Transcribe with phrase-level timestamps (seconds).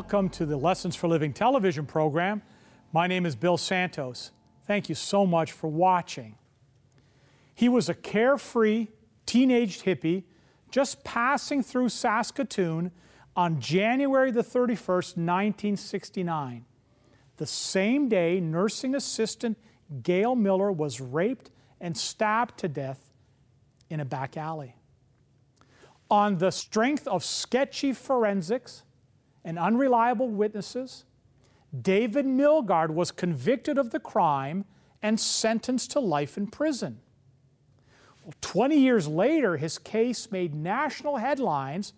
[0.00, 2.40] Welcome to the Lessons for Living television program.
[2.90, 4.30] My name is Bill Santos.
[4.66, 6.36] Thank you so much for watching.
[7.54, 8.88] He was a carefree
[9.26, 10.24] teenage hippie
[10.70, 12.92] just passing through Saskatoon
[13.36, 16.64] on January the 31st, 1969.
[17.36, 19.58] The same day, nursing assistant
[20.02, 23.10] Gail Miller was raped and stabbed to death
[23.90, 24.76] in a back alley.
[26.10, 28.84] On the strength of sketchy forensics
[29.44, 31.04] and unreliable witnesses,
[31.78, 34.64] David Milgaard was convicted of the crime
[35.02, 36.98] and sentenced to life in prison.
[38.24, 41.92] Well, 20 years later, his case made national headlines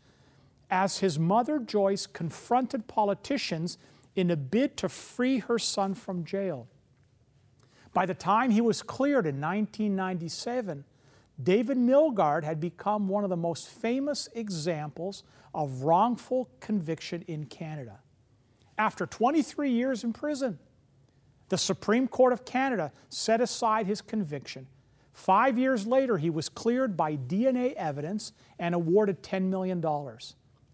[0.70, 3.78] as his mother Joyce confronted politicians
[4.14, 6.68] in a bid to free her son from jail.
[7.92, 10.84] By the time he was cleared in 1997,
[11.42, 18.00] David Milgaard had become one of the most famous examples of wrongful conviction in Canada.
[18.78, 20.58] After 23 years in prison,
[21.48, 24.66] the Supreme Court of Canada set aside his conviction.
[25.12, 29.84] Five years later, he was cleared by DNA evidence and awarded $10 million.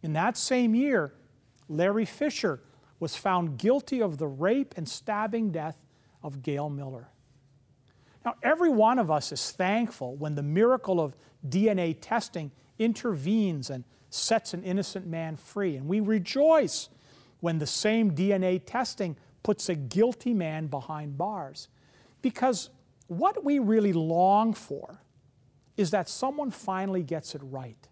[0.02, 1.14] In that same year,
[1.68, 2.60] Larry Fisher
[3.00, 5.84] was found guilty of the rape and stabbing death
[6.22, 7.08] of Gail Miller.
[8.24, 11.14] Now, every one of us is thankful when the miracle of
[11.48, 15.76] DNA testing intervenes and sets an innocent man free.
[15.76, 16.88] And we rejoice
[17.40, 21.68] when the same DNA testing puts a guilty man behind bars.
[22.22, 22.70] Because
[23.06, 25.00] what we really long for
[25.76, 27.88] is that someone finally gets it right,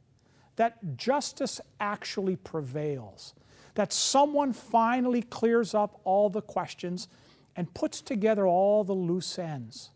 [0.56, 3.32] that justice actually prevails,
[3.74, 7.08] that someone finally clears up all the questions
[7.54, 9.90] and puts together all the loose ends.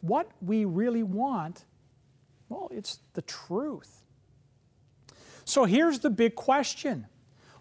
[0.00, 1.64] What we really want,
[2.48, 4.02] well, it's the truth.
[5.44, 7.06] So here's the big question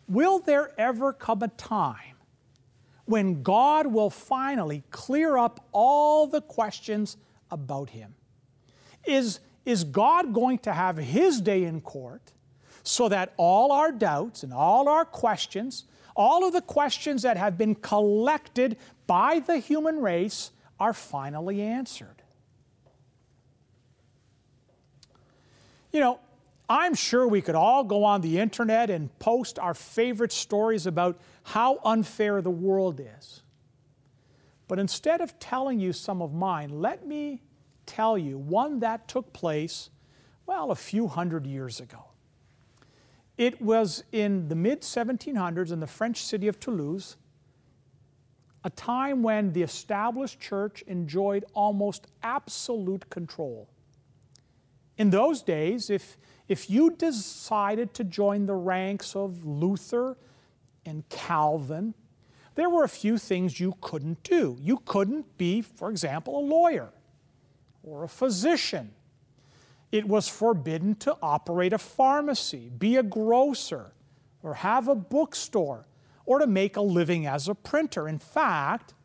[0.07, 2.17] Will there ever come a time
[3.05, 7.17] when God will finally clear up all the questions
[7.51, 8.15] about Him?
[9.05, 12.31] Is, is God going to have His day in court
[12.83, 15.85] so that all our doubts and all our questions,
[16.15, 18.77] all of the questions that have been collected
[19.07, 22.18] by the human race, are finally answered?
[25.91, 26.19] You know,
[26.69, 31.19] I'm sure we could all go on the internet and post our favorite stories about
[31.43, 33.41] how unfair the world is.
[34.67, 37.41] But instead of telling you some of mine, let me
[37.87, 39.89] tell you one that took place,
[40.45, 42.05] well, a few hundred years ago.
[43.35, 47.17] It was in the mid 1700s in the French city of Toulouse,
[48.63, 53.67] a time when the established church enjoyed almost absolute control.
[54.99, 56.17] In those days, if
[56.49, 60.17] if you decided to join the ranks of Luther
[60.83, 61.93] and Calvin,
[62.55, 64.57] there were a few things you couldn't do.
[64.59, 66.89] You couldn't be, for example, a lawyer
[67.83, 68.91] or a physician.
[69.91, 73.93] It was forbidden to operate a pharmacy, be a grocer,
[74.41, 75.85] or have a bookstore,
[76.25, 78.07] or to make a living as a printer.
[78.07, 78.95] In fact,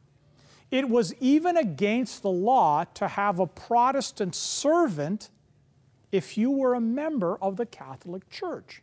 [0.71, 5.29] it was even against the law to have a Protestant servant
[6.15, 8.83] if you were a member of the Catholic Church.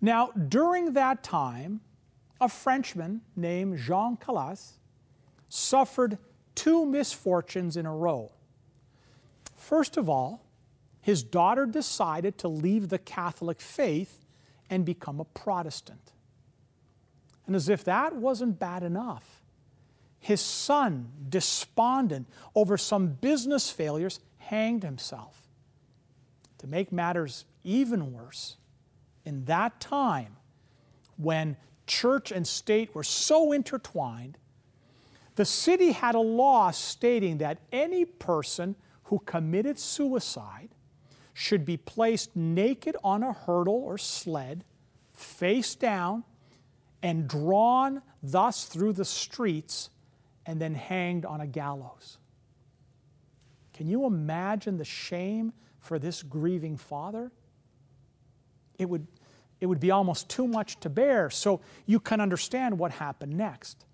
[0.00, 1.80] Now, during that time,
[2.40, 4.80] a Frenchman named Jean Calas
[5.48, 6.18] suffered
[6.56, 8.32] two misfortunes in a row.
[9.54, 10.44] First of all,
[11.00, 14.24] his daughter decided to leave the Catholic faith
[14.68, 16.10] and become a Protestant.
[17.46, 19.40] And as if that wasn't bad enough,
[20.18, 22.26] his son, despondent
[22.56, 25.42] over some business failures, hanged himself.
[26.58, 28.56] To make matters even worse,
[29.26, 30.36] in that time
[31.18, 34.38] when church and state were so intertwined,
[35.34, 38.74] the city had a law stating that any person
[39.04, 40.70] who committed suicide
[41.34, 44.64] should be placed naked on a hurdle or sled,
[45.12, 46.24] face down,
[47.02, 49.90] and drawn thus through the streets
[50.46, 52.16] and then hanged on a gallows.
[53.78, 57.30] Can you imagine the shame for this grieving father?
[58.76, 59.06] It would,
[59.60, 61.30] it would be almost too much to bear.
[61.30, 63.86] So you can understand what happened next.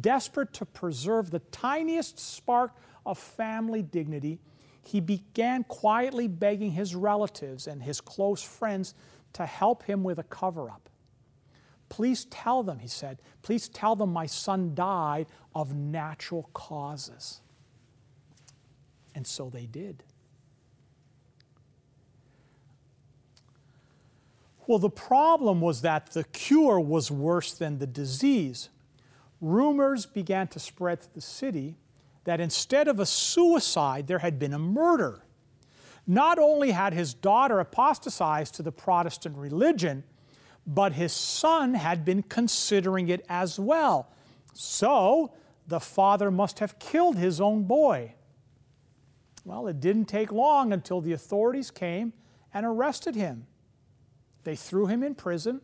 [0.00, 2.72] Desperate to preserve the tiniest spark
[3.04, 4.40] of family dignity,
[4.80, 8.94] he began quietly begging his relatives and his close friends
[9.34, 10.88] to help him with a cover up.
[11.90, 17.41] Please tell them, he said, please tell them my son died of natural causes.
[19.14, 20.02] And so they did.
[24.66, 28.68] Well, the problem was that the cure was worse than the disease.
[29.40, 31.76] Rumors began to spread to the city
[32.24, 35.22] that instead of a suicide, there had been a murder.
[36.06, 40.04] Not only had his daughter apostatized to the Protestant religion,
[40.66, 44.08] but his son had been considering it as well.
[44.52, 45.32] So
[45.66, 48.14] the father must have killed his own boy.
[49.44, 52.12] Well, it didn't take long until the authorities came
[52.54, 53.46] and arrested him.
[54.44, 55.60] They threw him in prison,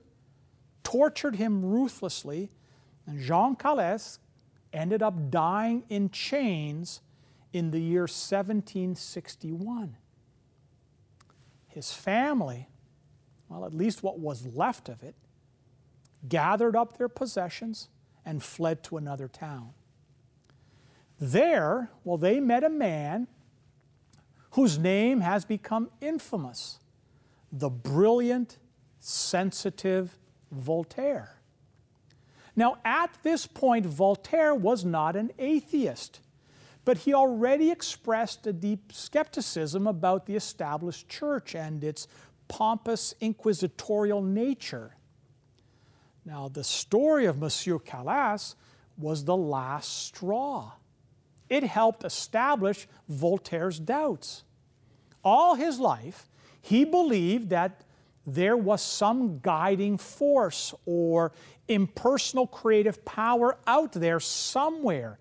[0.82, 2.50] tortured him ruthlessly,
[3.06, 4.18] and Jean Calas
[4.72, 7.00] ended up dying in chains
[7.52, 9.96] in the year 1761.
[11.68, 12.68] His family,
[13.48, 15.14] well, at least what was left of it,
[16.28, 17.88] gathered up their possessions
[18.24, 19.70] and fled to another town.
[21.20, 23.28] There, well, they met a man
[24.58, 26.80] whose name has become infamous
[27.52, 28.58] the brilliant,
[28.98, 30.18] sensitive
[30.50, 31.36] Voltaire.
[32.56, 36.18] Now, at this point, Voltaire was not an atheist,
[36.84, 42.08] but he already expressed a deep skepticism about the established church and its
[42.48, 44.96] pompous inquisitorial nature.
[46.24, 48.56] Now, the story of Monsieur Calas
[48.96, 50.72] was the last straw.
[51.48, 54.42] It helped establish Voltaire's doubts.
[55.24, 56.28] All his life,
[56.60, 57.82] he believed that
[58.26, 61.32] there was some guiding force or
[61.66, 65.18] impersonal creative power out there somewhere.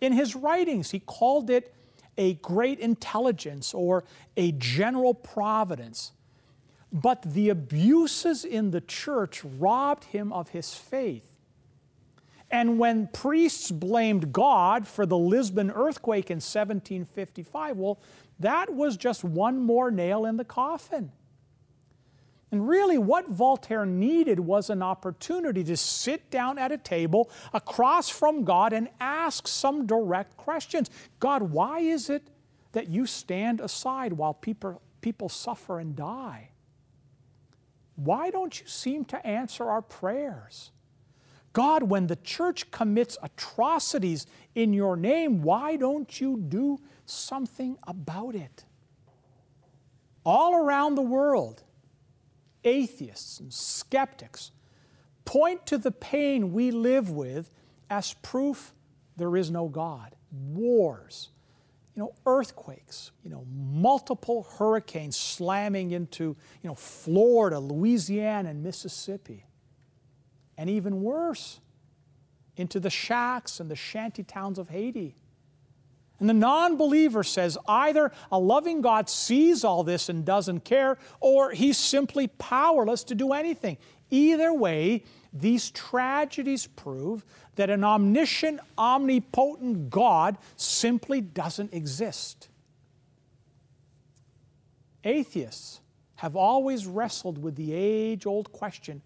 [0.00, 1.74] In his writings, he called it
[2.16, 4.04] a great intelligence or
[4.36, 6.12] a general providence.
[6.92, 11.38] But the abuses in the church robbed him of his faith.
[12.50, 17.98] And when priests blamed God for the Lisbon earthquake in 1755, well,
[18.40, 21.12] that was just one more nail in the coffin.
[22.50, 28.08] And really, what Voltaire needed was an opportunity to sit down at a table across
[28.08, 30.88] from God and ask some direct questions.
[31.20, 32.30] God, why is it
[32.72, 36.50] that you stand aside while people, people suffer and die?
[37.96, 40.70] Why don't you seem to answer our prayers?
[41.52, 46.78] God, when the church commits atrocities in your name, why don't you do
[47.10, 48.64] something about it?
[50.24, 51.62] All around the world,
[52.64, 54.50] atheists and skeptics
[55.24, 57.50] point to the pain we live with
[57.90, 58.72] as proof
[59.16, 60.14] there is no God.
[60.30, 61.30] Wars,
[61.94, 69.44] you know, earthquakes, you know, multiple hurricanes slamming into, you know, Florida, Louisiana, and Mississippi.
[70.56, 71.60] And even worse,
[72.56, 75.16] into the shacks and the shanty towns of Haiti.
[76.20, 80.98] And the non believer says either a loving God sees all this and doesn't care,
[81.20, 83.78] or he's simply powerless to do anything.
[84.10, 87.24] Either way, these tragedies prove
[87.56, 92.48] that an omniscient, omnipotent God simply doesn't exist.
[95.04, 95.80] Atheists
[96.16, 99.02] have always wrestled with the age old question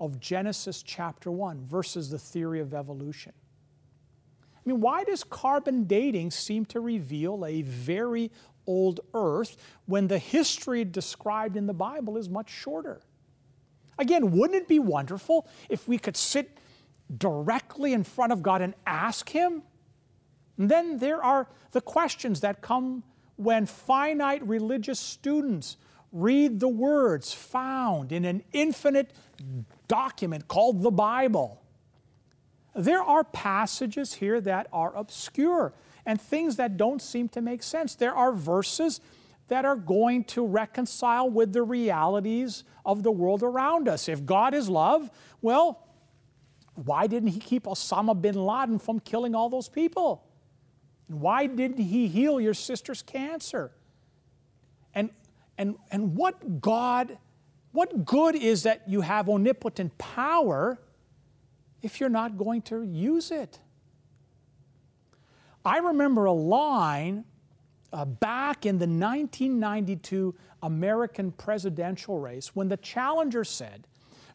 [0.00, 3.32] of Genesis chapter 1 versus the theory of evolution.
[4.64, 8.30] I mean, why does carbon dating seem to reveal a very
[8.66, 9.56] old earth
[9.86, 13.00] when the history described in the Bible is much shorter?
[13.98, 16.58] Again, wouldn't it be wonderful if we could sit
[17.18, 19.62] directly in front of God and ask Him?
[20.56, 23.02] And then there are the questions that come
[23.36, 25.76] when finite religious students
[26.12, 29.12] read the words found in an infinite
[29.88, 31.60] document called the Bible.
[32.74, 35.72] There are passages here that are obscure
[36.06, 37.94] and things that don't seem to make sense.
[37.94, 39.00] There are verses
[39.48, 44.08] that are going to reconcile with the realities of the world around us.
[44.08, 45.10] If God is love,
[45.42, 45.86] well,
[46.74, 50.24] why didn't He keep Osama bin Laden from killing all those people?
[51.06, 53.70] Why didn't He heal your sister's cancer?
[54.94, 55.10] And,
[55.58, 57.18] and, and what God,
[57.72, 60.80] what good is that you have omnipotent power
[61.84, 63.60] if you're not going to use it?
[65.64, 67.24] I remember a line
[67.92, 73.86] uh, back in the 1992 American presidential race when the challenger said,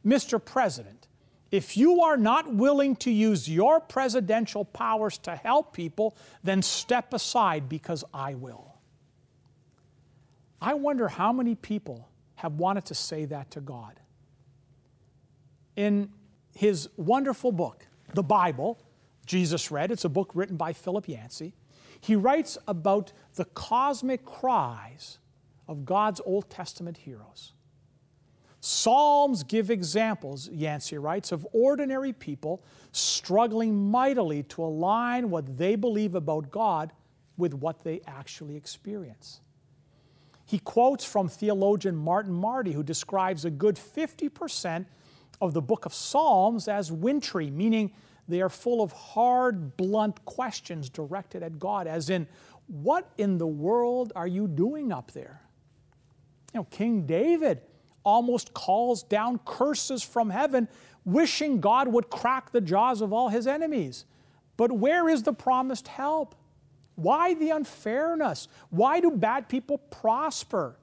[0.05, 0.43] Mr.
[0.43, 1.07] President,
[1.51, 7.13] if you are not willing to use your presidential powers to help people, then step
[7.13, 8.75] aside because I will.
[10.61, 13.99] I wonder how many people have wanted to say that to God.
[15.75, 16.11] In
[16.55, 18.79] his wonderful book, the Bible,
[19.25, 21.53] Jesus read, it's a book written by Philip Yancey
[22.01, 25.19] he writes about the cosmic cries
[25.67, 27.53] of God's Old Testament heroes.
[28.61, 36.15] Psalms give examples, Yancey writes, of ordinary people struggling mightily to align what they believe
[36.15, 36.91] about God
[37.37, 39.39] with what they actually experience.
[40.45, 44.85] He quotes from theologian Martin Marty, who describes a good 50%
[45.41, 47.91] of the book of Psalms as wintry, meaning
[48.27, 52.27] they are full of hard, blunt questions directed at God, as in,
[52.67, 55.41] What in the world are you doing up there?
[56.53, 57.62] You know, King David
[58.03, 60.67] almost calls down curses from heaven,
[61.05, 64.05] wishing God would crack the jaws of all his enemies.
[64.58, 66.36] But where is the promised help?
[66.96, 68.48] Why the unfairness?
[68.69, 70.75] Why do bad people prosper?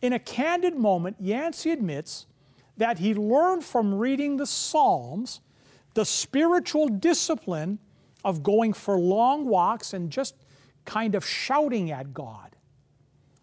[0.00, 2.26] In a candid moment, Yancey admits
[2.76, 5.40] that he learned from reading the Psalms
[5.94, 7.78] the spiritual discipline
[8.22, 10.34] of going for long walks and just
[10.84, 12.54] kind of shouting at God.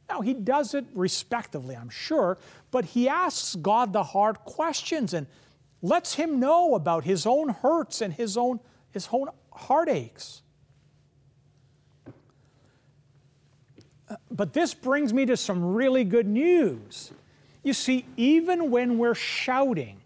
[0.07, 2.37] Now, he does it respectively, I'm sure,
[2.69, 5.25] but he asks God the hard questions and
[5.81, 8.59] lets him know about his own hurts and his own,
[8.91, 10.43] his own heartaches.
[14.07, 17.11] Uh, but this brings me to some really good news.
[17.63, 20.01] You see, even when we're shouting,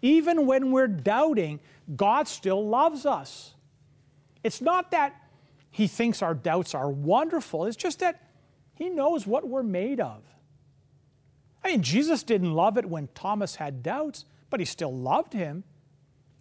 [0.00, 1.60] even when we're doubting,
[1.96, 3.54] God still loves us.
[4.44, 5.14] It's not that
[5.70, 8.22] He thinks our doubts are wonderful, it's just that
[8.74, 10.22] He knows what we're made of.
[11.62, 15.64] I mean, Jesus didn't love it when Thomas had doubts, but He still loved him.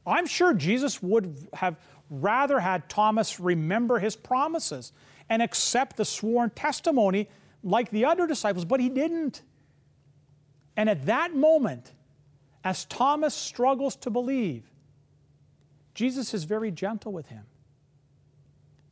[0.05, 4.93] I'm sure Jesus would have rather had Thomas remember His promises
[5.29, 7.27] and accept the sworn testimony
[7.63, 9.41] like the other disciples, but He didn't.
[10.79, 11.91] And at that moment,
[12.63, 14.63] as Thomas struggles to believe,
[15.93, 17.43] Jesus is very gentle with him.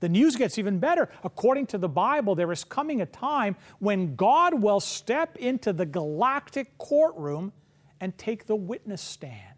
[0.01, 1.08] The news gets even better.
[1.24, 5.86] According to the Bible, there is coming a time when God will step into the
[5.86, 7.53] galactic courtroom
[8.01, 9.56] and take the witness stand.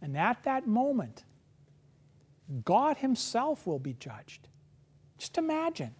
[0.00, 1.24] And at that moment,
[2.64, 4.48] God Himself will be judged.
[5.18, 5.94] Just imagine.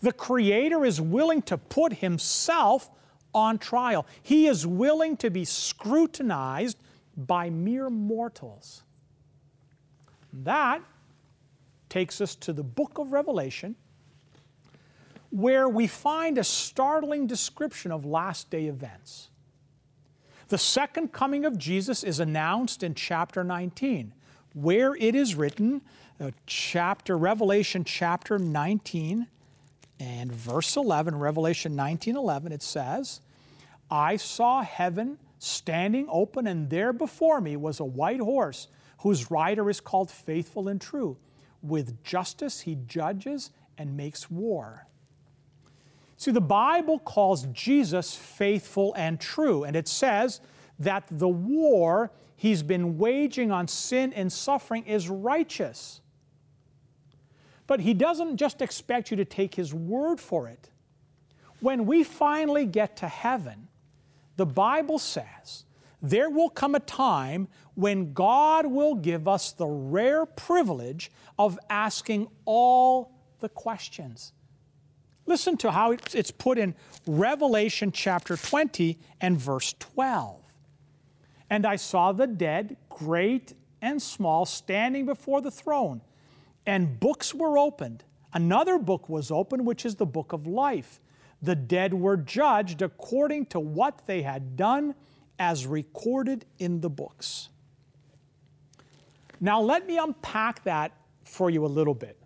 [0.00, 2.88] The Creator is willing to put Himself
[3.34, 6.78] on trial, He is willing to be scrutinized
[7.16, 8.82] by mere mortals.
[10.32, 10.82] That
[11.88, 13.76] takes us to the book of Revelation,
[15.30, 19.28] where we find a startling description of last day events.
[20.48, 24.12] The second coming of Jesus is announced in chapter 19,
[24.54, 25.82] where it is written,
[26.20, 29.26] uh, chapter Revelation chapter 19
[30.02, 33.20] and verse 11, Revelation 19 11, it says,
[33.88, 38.66] I saw heaven standing open, and there before me was a white horse
[38.98, 41.18] whose rider is called faithful and true.
[41.62, 44.88] With justice he judges and makes war.
[46.16, 50.40] See, the Bible calls Jesus faithful and true, and it says
[50.80, 56.00] that the war he's been waging on sin and suffering is righteous.
[57.72, 60.68] But he doesn't just expect you to take his word for it.
[61.60, 63.68] When we finally get to heaven,
[64.36, 65.64] the Bible says
[66.02, 72.28] there will come a time when God will give us the rare privilege of asking
[72.44, 74.34] all the questions.
[75.24, 76.74] Listen to how it's put in
[77.06, 80.42] Revelation chapter 20 and verse 12.
[81.48, 86.02] And I saw the dead, great and small, standing before the throne,
[86.66, 88.04] and books were opened.
[88.32, 91.00] Another book was opened, which is the book of life.
[91.42, 94.94] The dead were judged according to what they had done
[95.38, 97.48] as recorded in the books.
[99.40, 100.92] Now, let me unpack that
[101.24, 102.16] for you a little bit.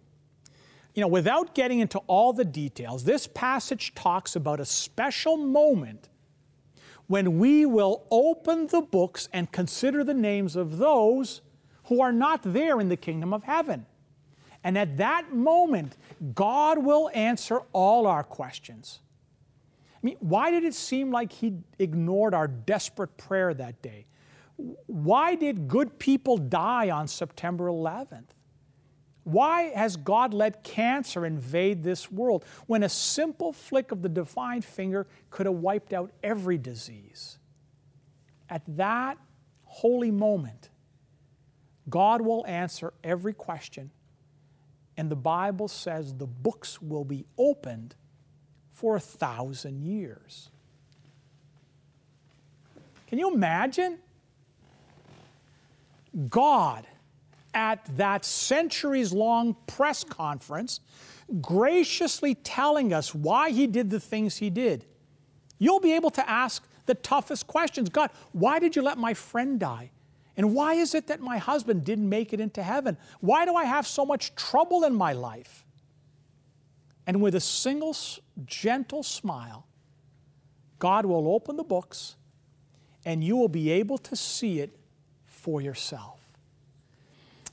[0.94, 6.08] You know, without getting into all the details, this passage talks about a special moment
[7.06, 11.40] when we will open the books and consider the names of those
[11.84, 13.86] who are not there in the kingdom of heaven.
[14.66, 15.96] And at that moment,
[16.34, 18.98] God will answer all our questions
[19.96, 24.06] I mean, why did it seem like he ignored our desperate prayer that day?
[24.86, 28.28] Why did good people die on September 11th?
[29.24, 34.62] Why has God let cancer invade this world when a simple flick of the divine
[34.62, 37.38] finger could have wiped out every disease?
[38.48, 39.18] At that
[39.64, 40.68] holy moment,
[41.88, 43.90] God will answer every question,
[44.96, 47.94] and the Bible says the books will be opened
[48.72, 50.50] for a thousand years.
[53.06, 53.98] Can you imagine?
[56.28, 56.86] God,
[57.54, 60.80] at that centuries long press conference,
[61.40, 64.84] graciously telling us why he did the things he did.
[65.58, 67.88] You'll be able to ask the toughest questions.
[67.88, 69.90] God, why did you let my friend die?
[70.36, 72.98] And why is it that my husband didn't make it into heaven?
[73.20, 75.64] Why do I have so much trouble in my life?
[77.06, 77.96] And with a single
[78.44, 79.66] gentle smile,
[80.78, 82.16] God will open the books
[83.04, 84.76] and you will be able to see it
[85.26, 86.20] for yourself.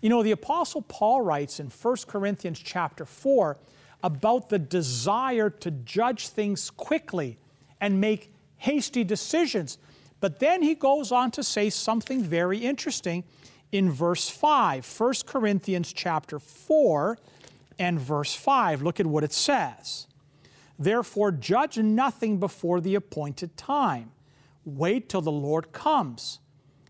[0.01, 3.57] You know, the apostle Paul writes in 1 Corinthians chapter 4
[4.03, 7.37] about the desire to judge things quickly
[7.79, 9.77] and make hasty decisions.
[10.23, 13.25] But then he goes on to say something very interesting
[13.73, 17.17] in verse 5, 1 Corinthians chapter 4
[17.77, 18.81] and verse 5.
[18.81, 20.07] Look at what it says.
[20.79, 24.13] Therefore, judge nothing before the appointed time.
[24.63, 26.39] Wait till the Lord comes.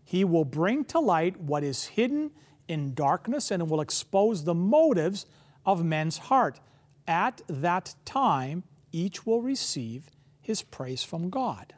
[0.04, 2.30] He will bring to light what is hidden
[2.68, 5.26] in darkness and will expose the motives
[5.66, 6.60] of men's heart.
[7.08, 8.62] At that time,
[8.92, 10.08] each will receive
[10.40, 11.74] his praise from God.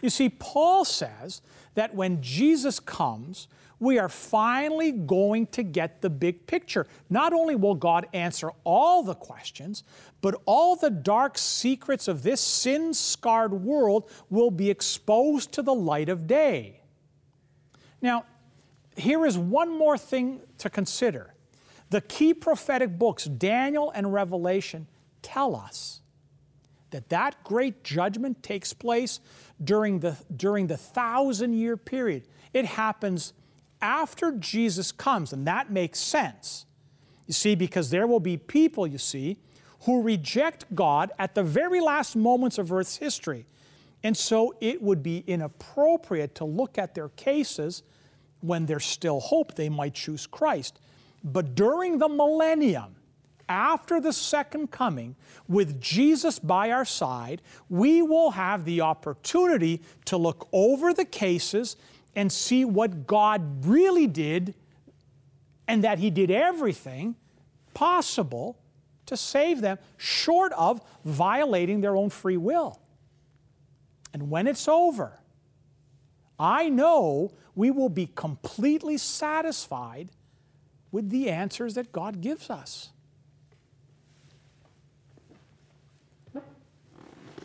[0.00, 1.42] You see, Paul says
[1.74, 3.48] that when Jesus comes,
[3.78, 6.86] we are finally going to get the big picture.
[7.10, 9.84] Not only will God answer all the questions,
[10.22, 15.74] but all the dark secrets of this sin scarred world will be exposed to the
[15.74, 16.80] light of day.
[18.00, 18.24] Now,
[18.96, 21.34] here is one more thing to consider.
[21.90, 24.86] The key prophetic books, Daniel and Revelation,
[25.22, 26.00] tell us
[26.90, 29.20] that that great judgment takes place
[29.62, 32.26] during the, during the thousand year period.
[32.52, 33.32] It happens
[33.80, 36.66] after Jesus comes, and that makes sense.
[37.26, 39.38] You see, because there will be people, you see,
[39.80, 43.46] who reject God at the very last moments of Earth's history.
[44.02, 47.82] And so it would be inappropriate to look at their cases
[48.40, 50.80] when there's still hope they might choose Christ.
[51.24, 52.96] But during the millennium,
[53.48, 55.16] after the second coming,
[55.48, 61.76] with Jesus by our side, we will have the opportunity to look over the cases
[62.14, 64.54] and see what God really did
[65.68, 67.16] and that He did everything
[67.74, 68.58] possible
[69.06, 72.80] to save them, short of violating their own free will.
[74.12, 75.20] And when it's over,
[76.38, 80.10] I know we will be completely satisfied
[80.90, 82.90] with the answers that God gives us.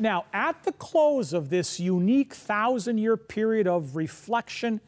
[0.01, 4.81] Now, at the close of this unique thousand year period of reflection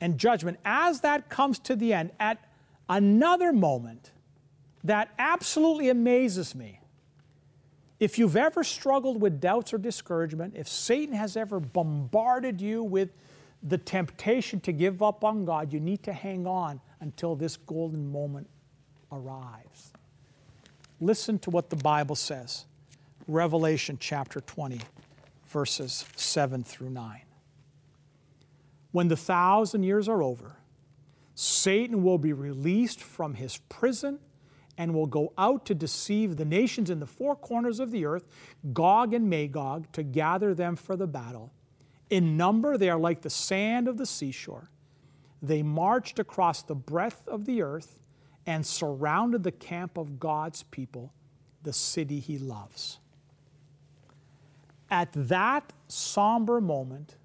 [0.00, 2.38] and judgment, as that comes to the end, at
[2.88, 4.10] another moment
[4.82, 6.80] that absolutely amazes me,
[8.00, 13.10] if you've ever struggled with doubts or discouragement, if Satan has ever bombarded you with
[13.62, 18.10] the temptation to give up on God, you need to hang on until this golden
[18.10, 18.48] moment
[19.12, 19.92] arrives.
[21.02, 22.64] Listen to what the Bible says.
[23.28, 24.80] Revelation chapter 20,
[25.48, 27.20] verses 7 through 9.
[28.90, 30.56] When the thousand years are over,
[31.34, 34.18] Satan will be released from his prison
[34.78, 38.24] and will go out to deceive the nations in the four corners of the earth,
[38.72, 41.52] Gog and Magog, to gather them for the battle.
[42.08, 44.70] In number, they are like the sand of the seashore.
[45.42, 48.00] They marched across the breadth of the earth
[48.46, 51.12] and surrounded the camp of God's people,
[51.62, 53.00] the city he loves.
[54.90, 57.16] At that somber moment,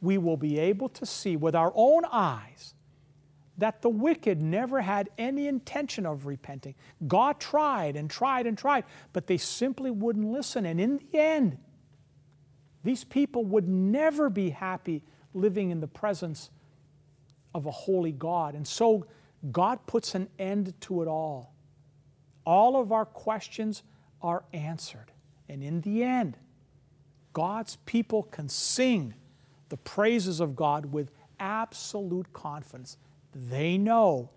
[0.00, 2.74] we will be able to see with our own eyes
[3.58, 6.74] that the wicked never had any intention of repenting.
[7.06, 10.64] God tried and tried and tried, but they simply wouldn't listen.
[10.64, 11.58] And in the end,
[12.82, 15.02] these people would never be happy
[15.34, 16.50] living in the presence
[17.54, 18.54] of a holy God.
[18.54, 19.06] And so
[19.52, 21.54] God puts an end to it all.
[22.46, 23.82] All of our questions
[24.22, 25.12] are answered.
[25.48, 26.38] And in the end,
[27.32, 29.14] God's people can sing
[29.68, 32.96] the praises of God with absolute confidence.
[33.34, 34.30] They know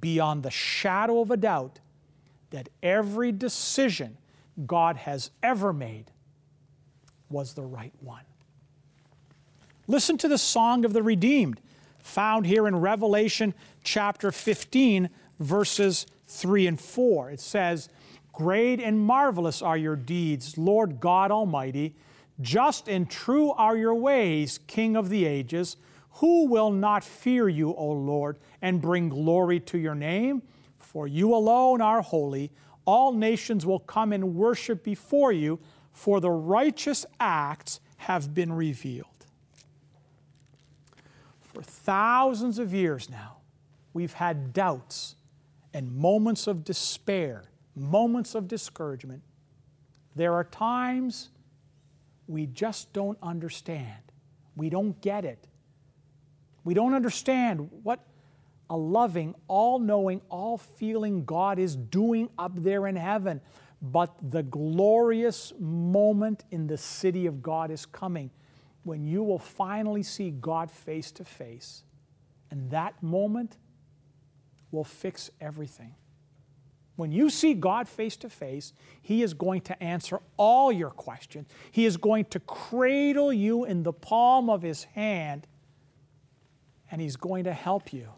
[0.00, 1.80] beyond the shadow of a doubt
[2.50, 4.16] that every decision
[4.66, 6.10] God has ever made
[7.28, 8.22] was the right one.
[9.86, 11.60] Listen to the song of the redeemed,
[11.98, 17.30] found here in Revelation chapter 15, verses 3 and 4.
[17.32, 17.88] It says,
[18.32, 21.94] Great and marvelous are your deeds, Lord God Almighty.
[22.40, 25.76] Just and true are your ways, King of the ages.
[26.18, 30.42] Who will not fear you, O Lord, and bring glory to your name?
[30.78, 32.52] For you alone are holy.
[32.84, 35.58] All nations will come and worship before you,
[35.92, 39.08] for the righteous acts have been revealed.
[41.40, 43.38] For thousands of years now,
[43.92, 45.16] we've had doubts
[45.72, 47.44] and moments of despair,
[47.74, 49.22] moments of discouragement.
[50.14, 51.30] There are times
[52.26, 54.02] we just don't understand.
[54.56, 55.46] We don't get it.
[56.64, 58.00] We don't understand what
[58.70, 63.40] a loving, all knowing, all feeling God is doing up there in heaven.
[63.82, 68.30] But the glorious moment in the city of God is coming
[68.82, 71.82] when you will finally see God face to face.
[72.50, 73.58] And that moment
[74.70, 75.94] will fix everything.
[76.96, 81.48] When you see God face to face, He is going to answer all your questions.
[81.70, 85.46] He is going to cradle you in the palm of His hand,
[86.90, 88.08] and He's going to help you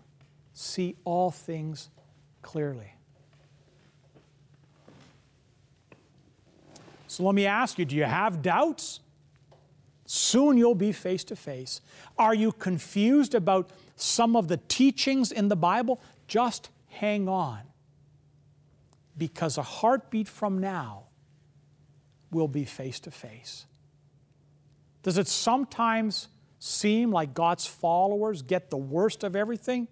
[0.53, 1.89] see all things
[2.43, 2.93] clearly.
[7.09, 9.01] So let me ask you do you have doubts?
[10.05, 11.81] Soon you'll be face to face.
[12.19, 16.01] Are you confused about some of the teachings in the Bible?
[16.29, 17.61] Just hang on.
[19.17, 21.05] Because a heartbeat from now
[22.31, 23.67] will be face to face.
[25.03, 29.89] Does it sometimes seem like God's followers get the worst of everything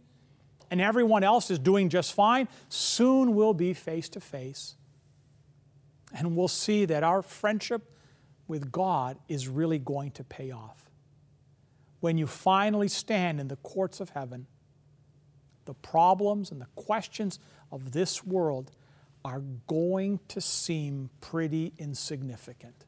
[0.70, 2.48] and everyone else is doing just fine?
[2.68, 4.74] Soon we'll be face to face.
[6.12, 7.90] And we'll see that our friendship
[8.46, 10.90] with God is really going to pay off.
[12.00, 14.46] When you finally stand in the courts of heaven,
[15.64, 17.38] the problems and the questions
[17.72, 18.70] of this world
[19.24, 22.84] are going to seem pretty insignificant.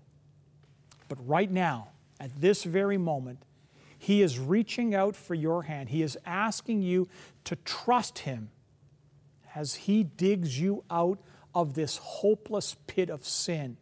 [1.08, 1.88] But right now,
[2.20, 3.40] at this very moment,
[3.98, 5.88] He is reaching out for your hand.
[5.88, 7.08] He is asking you
[7.44, 8.50] to trust Him
[9.54, 11.18] as He digs you out
[11.54, 13.78] of this hopeless pit of sin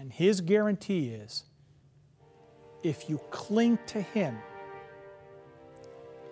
[0.00, 1.44] and his guarantee is
[2.82, 4.34] if you cling to him,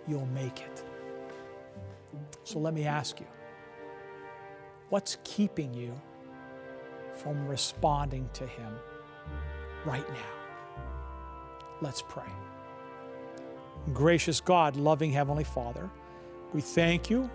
[0.07, 0.83] you'll make it.
[2.43, 3.27] So let me ask you
[4.89, 5.93] what's keeping you
[7.15, 8.73] from responding to him
[9.85, 10.85] right now?
[11.81, 12.31] Let's pray.
[13.93, 15.89] Gracious God, loving Heavenly Father,
[16.53, 17.29] we thank you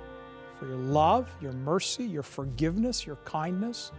[0.59, 3.93] for your love, your mercy, your forgiveness, your kindness.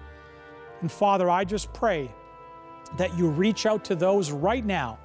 [0.81, 2.11] And Father, I just pray
[2.97, 4.99] that you reach out to those right now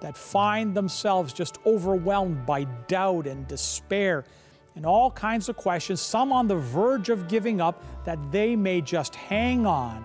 [0.00, 4.24] that find themselves just overwhelmed by doubt and despair
[4.76, 8.80] and all kinds of questions, some on the verge of giving up, that they may
[8.80, 10.04] just hang on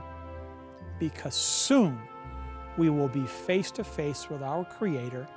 [0.98, 2.00] because soon
[2.78, 5.28] we will be face to face with our Creator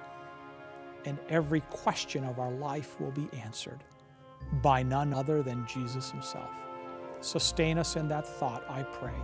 [1.05, 3.83] and every question of our life will be answered
[4.63, 6.51] by none other than Jesus Himself.
[7.21, 9.15] Sustain us in that thought, I pray.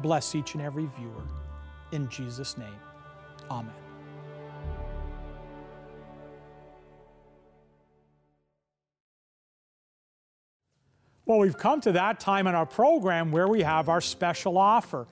[0.00, 1.24] Bless each and every viewer.
[1.92, 2.80] In Jesus' name,
[3.50, 3.85] Amen.
[11.26, 15.06] Well, we've come to that time in our program where we have our special offer.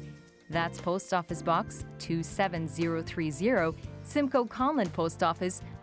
[0.49, 5.61] That's Post Office Box 27030, Simcoe Conlin Post Office,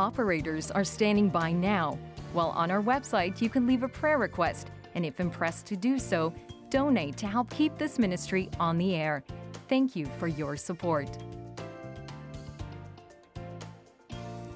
[0.00, 1.98] Operators are standing by now.
[2.32, 5.98] While on our website, you can leave a prayer request, and if impressed to do
[5.98, 6.32] so,
[6.70, 9.22] donate to help keep this ministry on the air.
[9.68, 11.10] Thank you for your support.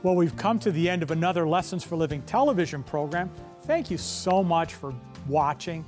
[0.03, 3.31] Well, we've come to the end of another Lessons for Living television program.
[3.65, 4.95] Thank you so much for
[5.29, 5.85] watching,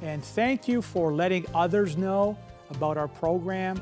[0.00, 2.38] and thank you for letting others know
[2.70, 3.78] about our program.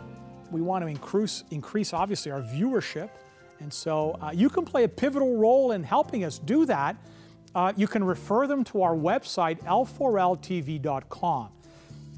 [0.51, 3.11] We want to increase, increase obviously, our viewership,
[3.65, 6.97] and so uh, you can play a pivotal role in helping us do that.
[7.55, 11.49] Uh, you can refer them to our website, l4ltv.com.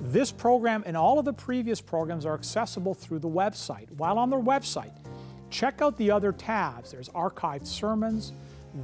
[0.01, 3.89] This program and all of the previous programs are accessible through the website.
[3.97, 4.91] While on the website,
[5.49, 6.91] check out the other tabs.
[6.91, 8.33] There's archived sermons,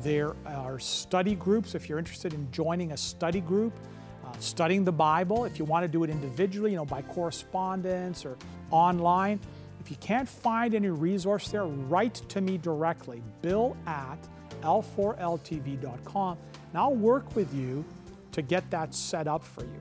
[0.05, 3.73] there are study groups if you're interested in joining a study group,
[4.25, 5.47] uh, studying the Bible.
[5.47, 8.37] If you want to do it individually, you know, by correspondence or
[8.71, 9.41] online.
[9.83, 14.17] If you can't find any resource there, write to me directly, bill at
[14.61, 17.85] l4ltv.com, and I'll work with you
[18.31, 19.81] to get that set up for you.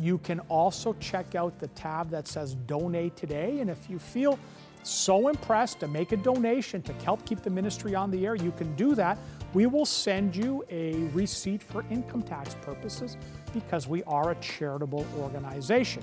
[0.00, 3.60] You can also check out the tab that says Donate Today.
[3.60, 4.36] And if you feel
[4.82, 8.50] so impressed to make a donation to help keep the ministry on the air, you
[8.50, 9.16] can do that.
[9.54, 13.16] We will send you a receipt for income tax purposes
[13.54, 16.02] because we are a charitable organization.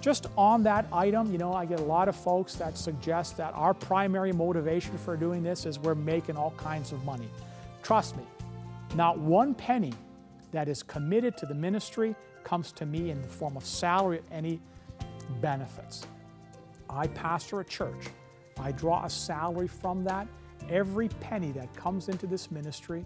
[0.00, 3.52] Just on that item, you know, I get a lot of folks that suggest that
[3.54, 7.28] our primary motivation for doing this is we're making all kinds of money.
[7.82, 8.22] Trust me,
[8.94, 9.92] not one penny
[10.52, 14.22] that is committed to the ministry comes to me in the form of salary or
[14.30, 14.60] any
[15.40, 16.06] benefits.
[16.88, 18.06] I pastor a church.
[18.58, 20.26] I draw a salary from that.
[20.70, 23.04] Every penny that comes into this ministry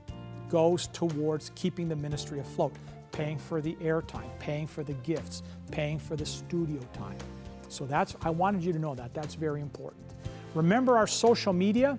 [0.49, 2.75] goes towards keeping the ministry afloat,
[3.13, 7.17] paying for the airtime, paying for the gifts, paying for the studio time.
[7.69, 9.15] So that's I wanted you to know that.
[9.15, 10.03] That's very important.
[10.55, 11.99] Remember our social media.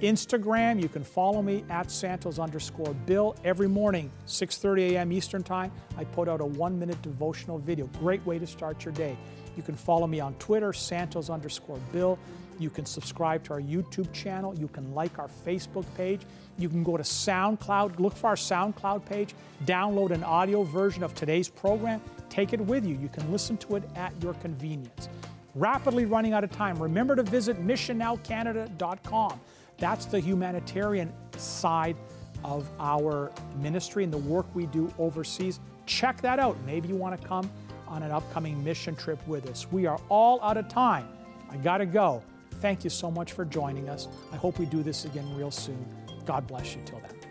[0.00, 3.36] Instagram, you can follow me at Santos underscore Bill.
[3.44, 5.12] Every morning, 6.30 a.m.
[5.12, 7.86] Eastern Time, I put out a one-minute devotional video.
[8.00, 9.16] Great way to start your day.
[9.56, 12.18] You can follow me on Twitter, Santos underscore Bill.
[12.58, 14.54] You can subscribe to our YouTube channel.
[14.56, 16.22] You can like our Facebook page.
[16.58, 21.14] You can go to SoundCloud, look for our SoundCloud page, download an audio version of
[21.14, 22.96] today's program, take it with you.
[22.96, 25.08] You can listen to it at your convenience.
[25.54, 26.80] Rapidly running out of time.
[26.80, 29.40] Remember to visit missionnowcanada.com.
[29.78, 31.96] That's the humanitarian side
[32.44, 35.60] of our ministry and the work we do overseas.
[35.86, 36.56] Check that out.
[36.64, 37.50] Maybe you want to come
[37.88, 39.66] on an upcoming mission trip with us.
[39.70, 41.08] We are all out of time.
[41.50, 42.22] I got to go.
[42.64, 44.08] Thank you so much for joining us.
[44.32, 45.84] I hope we do this again real soon.
[46.24, 47.23] God bless you till then.